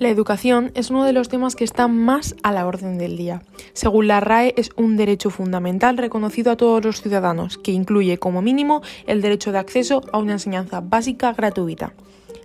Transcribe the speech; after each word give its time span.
La 0.00 0.08
educación 0.08 0.72
es 0.74 0.88
uno 0.88 1.04
de 1.04 1.12
los 1.12 1.28
temas 1.28 1.54
que 1.54 1.64
está 1.64 1.86
más 1.86 2.34
a 2.42 2.52
la 2.52 2.66
orden 2.66 2.96
del 2.96 3.18
día. 3.18 3.42
Según 3.74 4.08
la 4.08 4.20
RAE, 4.20 4.54
es 4.56 4.70
un 4.76 4.96
derecho 4.96 5.28
fundamental 5.28 5.98
reconocido 5.98 6.50
a 6.50 6.56
todos 6.56 6.82
los 6.82 7.02
ciudadanos, 7.02 7.58
que 7.58 7.72
incluye 7.72 8.16
como 8.16 8.40
mínimo 8.40 8.80
el 9.06 9.20
derecho 9.20 9.52
de 9.52 9.58
acceso 9.58 10.00
a 10.10 10.16
una 10.16 10.32
enseñanza 10.32 10.80
básica 10.80 11.34
gratuita. 11.34 11.92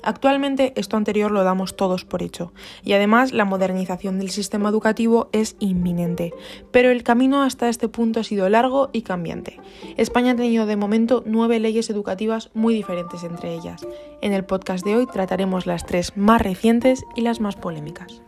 Actualmente 0.06 0.72
esto 0.76 0.98
anterior 0.98 1.32
lo 1.32 1.44
damos 1.44 1.76
todos 1.76 2.06
por 2.06 2.22
hecho 2.22 2.54
y 2.84 2.94
además 2.94 3.34
la 3.34 3.44
modernización 3.44 4.20
del 4.20 4.30
sistema 4.30 4.70
educativo 4.70 5.30
es 5.32 5.56
inminente, 5.60 6.34
pero 6.72 6.92
el 6.92 7.04
camino 7.04 7.42
hasta 7.42 7.70
este 7.70 7.90
punto 7.90 8.20
ha 8.20 8.24
sido 8.24 8.48
largo 8.48 8.92
y 8.94 9.02
cambiante. 9.02 9.60
España 9.98 10.34
ha 10.34 10.36
tenido 10.36 10.68
de 10.68 10.76
momento 10.76 11.24
nueve 11.26 11.60
leyes 11.60 11.90
educativas 11.90 12.52
muy 12.54 12.76
diferentes 12.76 13.24
entre 13.24 13.56
ellas. 13.56 13.86
En 14.22 14.32
el 14.32 14.46
podcast 14.46 14.86
de 14.86 14.96
hoy 14.96 15.08
trataremos 15.08 15.66
las 15.66 15.86
tres 15.86 16.16
más 16.16 16.42
recientes 16.42 17.04
y 17.16 17.22
las 17.22 17.40
más 17.40 17.56
polémicas. 17.56 18.25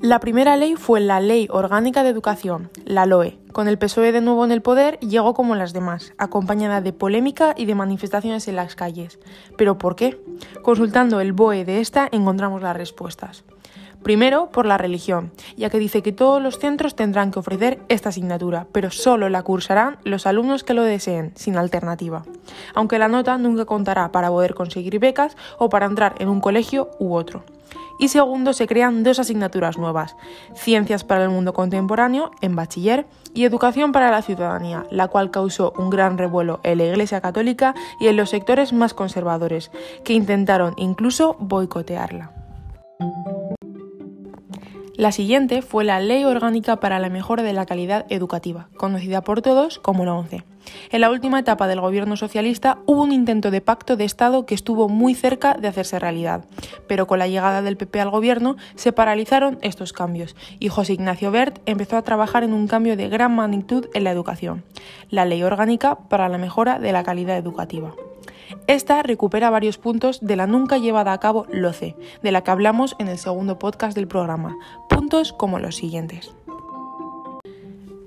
La 0.00 0.20
primera 0.20 0.56
ley 0.56 0.76
fue 0.76 1.00
la 1.00 1.18
Ley 1.18 1.48
Orgánica 1.50 2.04
de 2.04 2.10
Educación, 2.10 2.70
la 2.84 3.04
LOE. 3.04 3.36
Con 3.50 3.66
el 3.66 3.78
PSOE 3.78 4.12
de 4.12 4.20
nuevo 4.20 4.44
en 4.44 4.52
el 4.52 4.62
poder, 4.62 4.96
llegó 5.00 5.34
como 5.34 5.56
las 5.56 5.72
demás, 5.72 6.12
acompañada 6.18 6.80
de 6.80 6.92
polémica 6.92 7.52
y 7.56 7.64
de 7.64 7.74
manifestaciones 7.74 8.46
en 8.46 8.54
las 8.54 8.76
calles. 8.76 9.18
¿Pero 9.56 9.76
por 9.76 9.96
qué? 9.96 10.22
Consultando 10.62 11.20
el 11.20 11.32
BOE 11.32 11.64
de 11.64 11.80
esta 11.80 12.08
encontramos 12.12 12.62
las 12.62 12.76
respuestas. 12.76 13.42
Primero, 14.04 14.50
por 14.52 14.66
la 14.66 14.78
religión, 14.78 15.32
ya 15.56 15.68
que 15.68 15.80
dice 15.80 16.00
que 16.00 16.12
todos 16.12 16.40
los 16.40 16.60
centros 16.60 16.94
tendrán 16.94 17.32
que 17.32 17.40
ofrecer 17.40 17.80
esta 17.88 18.10
asignatura, 18.10 18.68
pero 18.70 18.92
solo 18.92 19.28
la 19.28 19.42
cursarán 19.42 19.98
los 20.04 20.28
alumnos 20.28 20.62
que 20.62 20.74
lo 20.74 20.84
deseen, 20.84 21.32
sin 21.34 21.56
alternativa, 21.56 22.22
aunque 22.72 23.00
la 23.00 23.08
nota 23.08 23.36
nunca 23.36 23.64
contará 23.64 24.12
para 24.12 24.28
poder 24.28 24.54
conseguir 24.54 25.00
becas 25.00 25.36
o 25.58 25.68
para 25.68 25.86
entrar 25.86 26.14
en 26.20 26.28
un 26.28 26.40
colegio 26.40 26.88
u 27.00 27.14
otro 27.14 27.42
y 27.98 28.08
segundo 28.08 28.52
se 28.52 28.66
crean 28.66 29.02
dos 29.02 29.18
asignaturas 29.18 29.78
nuevas, 29.78 30.16
Ciencias 30.54 31.04
para 31.04 31.24
el 31.24 31.30
Mundo 31.30 31.52
Contemporáneo 31.52 32.30
en 32.40 32.56
bachiller 32.56 33.06
y 33.34 33.44
Educación 33.44 33.92
para 33.92 34.10
la 34.10 34.22
Ciudadanía, 34.22 34.86
la 34.90 35.08
cual 35.08 35.30
causó 35.30 35.72
un 35.76 35.90
gran 35.90 36.18
revuelo 36.18 36.60
en 36.62 36.78
la 36.78 36.84
Iglesia 36.84 37.20
Católica 37.20 37.74
y 38.00 38.08
en 38.08 38.16
los 38.16 38.30
sectores 38.30 38.72
más 38.72 38.94
conservadores, 38.94 39.70
que 40.04 40.14
intentaron 40.14 40.74
incluso 40.76 41.36
boicotearla. 41.38 42.32
La 44.98 45.12
siguiente 45.12 45.62
fue 45.62 45.84
la 45.84 46.00
Ley 46.00 46.24
Orgánica 46.24 46.80
para 46.80 46.98
la 46.98 47.08
Mejora 47.08 47.44
de 47.44 47.52
la 47.52 47.66
Calidad 47.66 48.04
Educativa, 48.08 48.66
conocida 48.76 49.22
por 49.22 49.42
todos 49.42 49.78
como 49.78 50.04
la 50.04 50.12
ONCE. 50.12 50.42
En 50.90 51.02
la 51.02 51.10
última 51.12 51.38
etapa 51.38 51.68
del 51.68 51.80
gobierno 51.80 52.16
socialista 52.16 52.78
hubo 52.84 53.04
un 53.04 53.12
intento 53.12 53.52
de 53.52 53.60
pacto 53.60 53.96
de 53.96 54.04
Estado 54.04 54.44
que 54.44 54.56
estuvo 54.56 54.88
muy 54.88 55.14
cerca 55.14 55.54
de 55.54 55.68
hacerse 55.68 56.00
realidad, 56.00 56.46
pero 56.88 57.06
con 57.06 57.20
la 57.20 57.28
llegada 57.28 57.62
del 57.62 57.76
PP 57.76 58.00
al 58.00 58.10
gobierno 58.10 58.56
se 58.74 58.90
paralizaron 58.90 59.60
estos 59.62 59.92
cambios 59.92 60.34
y 60.58 60.66
José 60.66 60.94
Ignacio 60.94 61.30
Bert 61.30 61.60
empezó 61.64 61.96
a 61.96 62.02
trabajar 62.02 62.42
en 62.42 62.52
un 62.52 62.66
cambio 62.66 62.96
de 62.96 63.08
gran 63.08 63.32
magnitud 63.36 63.86
en 63.94 64.02
la 64.02 64.10
educación, 64.10 64.64
la 65.10 65.24
Ley 65.24 65.44
Orgánica 65.44 65.94
para 66.08 66.28
la 66.28 66.38
Mejora 66.38 66.80
de 66.80 66.90
la 66.90 67.04
Calidad 67.04 67.36
Educativa. 67.36 67.94
Esta 68.68 69.02
recupera 69.02 69.48
varios 69.48 69.78
puntos 69.78 70.20
de 70.20 70.36
la 70.36 70.46
nunca 70.46 70.76
llevada 70.76 71.14
a 71.14 71.18
cabo 71.20 71.46
LOCE, 71.50 71.96
de 72.22 72.32
la 72.32 72.44
que 72.44 72.50
hablamos 72.50 72.96
en 72.98 73.08
el 73.08 73.16
segundo 73.16 73.58
podcast 73.58 73.96
del 73.96 74.06
programa, 74.06 74.54
puntos 74.90 75.32
como 75.32 75.58
los 75.58 75.74
siguientes. 75.74 76.34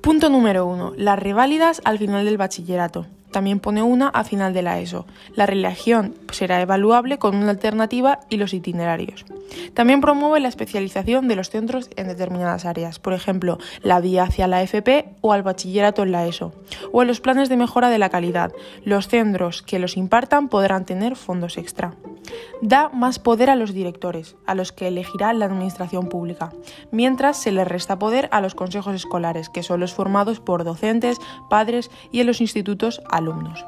Punto 0.01 0.29
número 0.29 0.67
1. 0.67 0.93
Las 0.97 1.17
reválidas 1.17 1.81
al 1.83 1.97
final 1.97 2.25
del 2.25 2.37
bachillerato. 2.37 3.07
También 3.31 3.59
pone 3.59 3.81
una 3.81 4.09
a 4.09 4.23
final 4.23 4.53
de 4.53 4.61
la 4.61 4.79
ESO. 4.79 5.05
La 5.35 5.45
religión 5.45 6.15
será 6.31 6.61
evaluable 6.61 7.17
con 7.17 7.35
una 7.35 7.49
alternativa 7.49 8.19
y 8.29 8.37
los 8.37 8.53
itinerarios. 8.53 9.25
También 9.73 10.01
promueve 10.01 10.39
la 10.39 10.47
especialización 10.47 11.27
de 11.27 11.35
los 11.35 11.49
centros 11.49 11.89
en 11.95 12.07
determinadas 12.07 12.65
áreas, 12.65 12.99
por 12.99 13.13
ejemplo, 13.13 13.57
la 13.81 13.99
vía 13.99 14.23
hacia 14.23 14.47
la 14.47 14.61
FP 14.61 15.15
o 15.21 15.33
al 15.33 15.43
bachillerato 15.43 16.03
en 16.03 16.11
la 16.11 16.25
ESO, 16.25 16.53
o 16.91 17.01
en 17.01 17.07
los 17.07 17.21
planes 17.21 17.49
de 17.49 17.57
mejora 17.57 17.89
de 17.89 17.99
la 17.99 18.09
calidad. 18.09 18.51
Los 18.83 19.07
centros 19.07 19.61
que 19.61 19.79
los 19.79 19.97
impartan 19.97 20.49
podrán 20.49 20.85
tener 20.85 21.15
fondos 21.15 21.57
extra. 21.57 21.95
Da 22.61 22.89
más 22.89 23.19
poder 23.19 23.49
a 23.49 23.55
los 23.55 23.73
directores, 23.73 24.35
a 24.45 24.55
los 24.55 24.71
que 24.71 24.87
elegirá 24.87 25.33
la 25.33 25.45
administración 25.45 26.09
pública, 26.09 26.51
mientras 26.91 27.37
se 27.37 27.51
les 27.51 27.67
resta 27.67 27.99
poder 27.99 28.29
a 28.31 28.41
los 28.41 28.55
consejos 28.55 28.95
escolares, 28.95 29.49
que 29.49 29.63
son 29.63 29.79
los 29.79 29.93
formados 29.93 30.39
por 30.39 30.63
docentes, 30.63 31.17
padres 31.49 31.89
y 32.11 32.21
en 32.21 32.27
los 32.27 32.41
institutos 32.41 33.01
alumnos. 33.09 33.65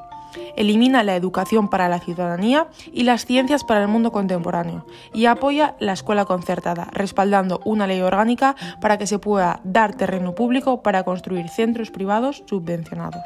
Elimina 0.56 1.04
la 1.04 1.16
educación 1.16 1.70
para 1.70 1.90
la 1.90 2.00
ciudadanía 2.00 2.68
y 2.92 3.04
las 3.04 3.26
ciencias 3.26 3.64
para 3.64 3.82
el 3.82 3.88
mundo 3.88 4.12
contemporáneo 4.12 4.86
y 5.14 5.26
apoya 5.26 5.76
la 5.80 5.94
escuela 5.94 6.26
concertada, 6.26 6.88
respaldando 6.92 7.62
una 7.66 7.88
ley 7.88 8.02
orgánica 8.02 8.56
para 8.82 8.98
que 8.98 9.08
se 9.08 9.20
pueda 9.20 9.62
dar 9.64 9.96
terreno 9.96 10.36
público 10.36 10.82
para 10.82 11.04
construir 11.04 11.50
centros 11.50 11.92
privados 11.92 12.44
subvencionados. 12.48 13.24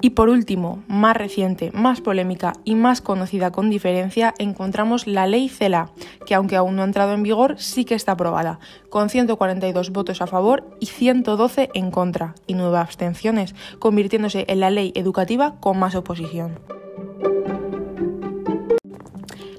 Y 0.00 0.10
por 0.10 0.28
último, 0.28 0.82
más 0.86 1.16
reciente, 1.16 1.70
más 1.72 2.00
polémica 2.00 2.52
y 2.64 2.76
más 2.76 3.00
conocida 3.00 3.50
con 3.50 3.68
diferencia, 3.68 4.32
encontramos 4.38 5.06
la 5.08 5.26
ley 5.26 5.48
CELA, 5.48 5.90
que 6.24 6.34
aunque 6.36 6.56
aún 6.56 6.76
no 6.76 6.82
ha 6.82 6.84
entrado 6.84 7.14
en 7.14 7.24
vigor, 7.24 7.56
sí 7.58 7.84
que 7.84 7.96
está 7.96 8.12
aprobada, 8.12 8.60
con 8.90 9.10
142 9.10 9.90
votos 9.90 10.22
a 10.22 10.28
favor 10.28 10.76
y 10.78 10.86
112 10.86 11.70
en 11.74 11.90
contra, 11.90 12.36
y 12.46 12.54
nueve 12.54 12.78
abstenciones, 12.78 13.56
convirtiéndose 13.80 14.44
en 14.48 14.60
la 14.60 14.70
ley 14.70 14.92
educativa 14.94 15.56
con 15.58 15.78
más 15.78 15.96
oposición. 15.96 16.60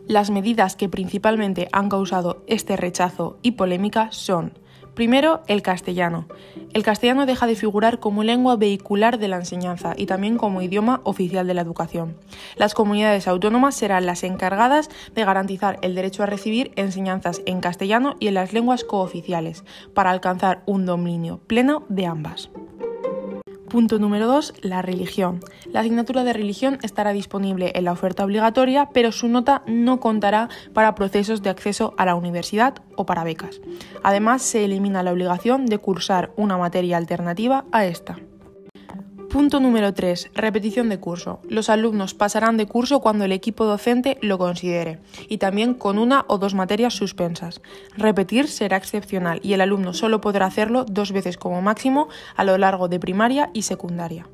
Las 0.07 0.31
medidas 0.31 0.75
que 0.75 0.89
principalmente 0.89 1.67
han 1.71 1.89
causado 1.89 2.43
este 2.47 2.75
rechazo 2.77 3.37
y 3.43 3.51
polémica 3.51 4.07
son 4.11 4.53
Primero, 4.99 5.43
el 5.47 5.61
castellano. 5.61 6.25
El 6.73 6.83
castellano 6.83 7.25
deja 7.25 7.47
de 7.47 7.55
figurar 7.55 7.99
como 7.99 8.21
lengua 8.21 8.57
vehicular 8.57 9.17
de 9.17 9.29
la 9.29 9.37
enseñanza 9.37 9.93
y 9.95 10.07
también 10.07 10.37
como 10.37 10.61
idioma 10.61 10.99
oficial 11.05 11.47
de 11.47 11.53
la 11.53 11.61
educación. 11.61 12.17
Las 12.57 12.73
comunidades 12.73 13.25
autónomas 13.25 13.75
serán 13.75 14.05
las 14.05 14.25
encargadas 14.25 14.89
de 15.15 15.23
garantizar 15.23 15.79
el 15.83 15.95
derecho 15.95 16.23
a 16.23 16.25
recibir 16.25 16.73
enseñanzas 16.75 17.41
en 17.45 17.61
castellano 17.61 18.17
y 18.19 18.27
en 18.27 18.33
las 18.33 18.51
lenguas 18.51 18.83
cooficiales, 18.83 19.63
para 19.93 20.11
alcanzar 20.11 20.63
un 20.65 20.85
dominio 20.85 21.39
pleno 21.47 21.85
de 21.87 22.05
ambas. 22.05 22.49
Punto 23.69 23.99
número 23.99 24.25
2. 24.25 24.55
La 24.61 24.81
religión. 24.81 25.41
La 25.71 25.81
asignatura 25.81 26.23
de 26.23 26.33
religión 26.33 26.79
estará 26.81 27.13
disponible 27.13 27.71
en 27.75 27.85
la 27.85 27.91
oferta 27.91 28.25
obligatoria, 28.25 28.89
pero 28.93 29.11
su 29.11 29.27
nota 29.27 29.61
no 29.67 29.99
contará 29.99 30.49
para 30.73 30.95
procesos 30.95 31.43
de 31.43 31.51
acceso 31.51 31.93
a 31.97 32.05
la 32.05 32.15
universidad 32.15 32.81
o 32.95 33.05
para 33.05 33.23
becas. 33.23 33.61
Además, 34.01 34.41
se 34.41 34.65
elimina 34.65 35.03
la 35.03 35.11
obligación 35.11 35.67
de 35.67 35.77
cursar 35.77 36.31
una 36.35 36.57
materia 36.57 36.97
alternativa 36.97 37.65
a 37.71 37.85
esta. 37.85 38.17
Punto 39.29 39.59
número 39.59 39.93
3. 39.93 40.31
Repetición 40.33 40.89
de 40.89 40.99
curso. 40.99 41.39
Los 41.47 41.69
alumnos 41.69 42.15
pasarán 42.15 42.57
de 42.57 42.65
curso 42.65 42.99
cuando 42.99 43.25
el 43.25 43.31
equipo 43.31 43.63
docente 43.65 44.17
lo 44.21 44.39
considere 44.39 44.97
y 45.27 45.37
también 45.37 45.75
con 45.75 45.99
una 45.99 46.25
o 46.27 46.39
dos 46.39 46.55
materias 46.55 46.95
suspensas. 46.95 47.61
Repetir 47.95 48.47
será 48.47 48.77
excepcional 48.77 49.39
y 49.43 49.53
el 49.53 49.61
alumno 49.61 49.93
solo 49.93 50.19
podrá 50.19 50.47
hacerlo 50.47 50.83
dos 50.83 51.11
veces 51.11 51.37
como 51.37 51.61
máximo 51.61 52.09
a 52.35 52.43
lo 52.43 52.57
largo 52.57 52.87
de 52.87 52.99
primaria 52.99 53.51
y 53.53 53.61
secundaria. 53.61 54.27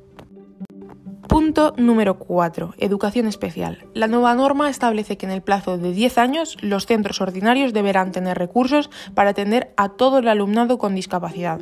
Punto 1.28 1.74
número 1.76 2.18
4. 2.18 2.74
Educación 2.78 3.26
especial. 3.26 3.84
La 3.94 4.06
nueva 4.06 4.34
norma 4.34 4.70
establece 4.70 5.16
que 5.16 5.26
en 5.26 5.32
el 5.32 5.42
plazo 5.42 5.76
de 5.76 5.92
10 5.92 6.18
años 6.18 6.56
los 6.60 6.86
centros 6.86 7.20
ordinarios 7.20 7.72
deberán 7.72 8.12
tener 8.12 8.38
recursos 8.38 8.90
para 9.14 9.30
atender 9.30 9.72
a 9.76 9.88
todo 9.88 10.18
el 10.18 10.28
alumnado 10.28 10.78
con 10.78 10.94
discapacidad. 10.94 11.60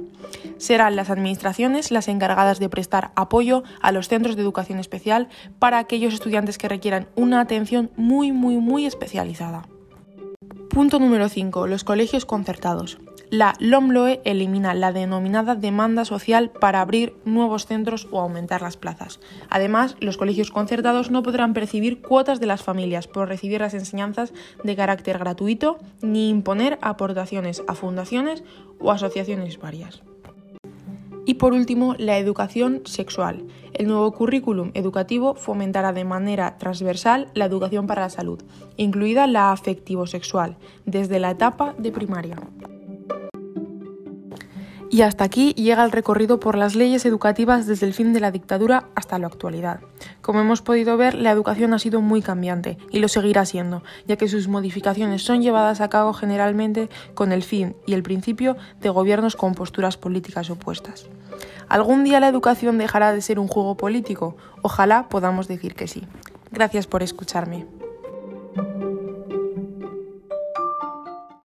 Serán 0.59 0.97
las 0.97 1.09
administraciones 1.09 1.91
las 1.91 2.09
encargadas 2.09 2.59
de 2.59 2.69
prestar 2.69 3.13
apoyo 3.17 3.63
a 3.81 3.91
los 3.91 4.09
centros 4.09 4.37
de 4.37 4.43
educación 4.43 4.79
especial 4.79 5.29
para 5.59 5.79
aquellos 5.79 6.13
estudiantes 6.13 6.59
que 6.59 6.69
requieran 6.69 7.09
una 7.15 7.41
atención 7.41 7.91
muy 7.97 8.33
muy 8.33 8.59
muy 8.59 8.85
especializada. 8.87 9.67
Punto 10.69 10.99
número 10.99 11.29
5. 11.29 11.67
Los 11.69 11.85
colegios 11.85 12.27
concertados. 12.27 12.99
La 13.37 13.55
LOMLOE 13.59 14.21
elimina 14.25 14.75
la 14.75 14.93
denominada 14.93 15.57
demanda 15.57 16.05
social 16.05 16.53
para 16.53 16.81
abrir 16.81 17.17
nuevos 17.25 17.67
centros 17.67 18.07
o 18.13 18.21
aumentar 18.21 18.63
las 18.63 18.77
plazas. 18.77 19.19
Además, 19.51 19.97
los 19.99 20.17
colegios 20.17 20.53
concertados 20.53 21.11
no 21.11 21.25
podrán 21.25 21.53
percibir 21.53 22.01
cuotas 22.01 22.39
de 22.39 22.47
las 22.47 22.63
familias 22.63 23.09
por 23.09 23.27
recibir 23.27 23.61
las 23.61 23.75
enseñanzas 23.75 24.33
de 24.63 24.77
carácter 24.77 25.19
gratuito 25.19 25.79
ni 26.01 26.31
imponer 26.31 26.79
aportaciones 26.81 27.65
a 27.67 27.75
fundaciones 27.75 28.45
o 28.79 28.93
asociaciones 28.93 29.59
varias. 29.59 30.05
Y 31.27 31.35
por 31.35 31.55
último, 31.55 31.97
la 31.99 32.19
educación 32.19 32.83
sexual. 32.85 33.47
El 33.73 33.89
nuevo 33.89 34.13
currículum 34.13 34.71
educativo 34.75 35.35
fomentará 35.35 35.93
de 35.93 36.05
manera 36.05 36.57
transversal 36.59 37.33
la 37.35 37.47
educación 37.47 37.89
para 37.89 38.03
la 38.03 38.11
salud, 38.11 38.41
incluida 38.77 39.27
la 39.27 39.51
afectivo-sexual, 39.51 40.57
desde 40.87 41.19
la 41.19 41.33
etapa 41.33 41.75
de 41.79 41.91
primaria. 41.91 42.37
Y 44.95 45.03
hasta 45.03 45.25
aquí 45.25 45.55
llega 45.55 45.85
el 45.85 45.91
recorrido 45.91 46.39
por 46.39 46.57
las 46.57 46.77
leyes 46.77 47.05
educativas 47.05 47.67
desde 47.67 47.85
el 47.85 47.95
fin 47.95 48.13
de 48.13 48.21
la 48.21 48.31
dictadura 48.31 48.91
hasta 48.95 49.19
la 49.19 49.27
actualidad. 49.27 49.81
Como 50.23 50.39
hemos 50.41 50.63
podido 50.63 50.97
ver, 50.97 51.17
la 51.17 51.33
educación 51.33 51.75
ha 51.75 51.81
sido 51.81 52.01
muy 52.01 52.23
cambiante 52.23 52.79
y 52.93 53.01
lo 53.01 53.09
seguirá 53.09 53.45
siendo, 53.45 53.83
ya 54.07 54.15
que 54.15 54.29
sus 54.29 54.47
modificaciones 54.47 55.25
son 55.25 55.43
llevadas 55.43 55.81
a 55.81 55.89
cabo 55.91 56.13
generalmente 56.13 56.91
con 57.15 57.33
el 57.33 57.43
fin 57.43 57.75
y 57.89 57.95
el 57.95 58.05
principio 58.05 58.57
de 58.81 58.89
gobiernos 58.89 59.35
con 59.35 59.57
posturas 59.57 59.97
políticas 59.97 60.49
opuestas. 60.49 61.09
¿Algún 61.69 62.05
día 62.05 62.21
la 62.21 62.29
educación 62.29 62.79
dejará 62.79 63.13
de 63.13 63.21
ser 63.21 63.41
un 63.41 63.49
juego 63.49 63.77
político? 63.77 64.37
Ojalá 64.63 65.09
podamos 65.09 65.49
decir 65.49 65.75
que 65.75 65.89
sí. 65.89 66.05
Gracias 66.53 66.87
por 66.87 67.03
escucharme. 67.03 67.67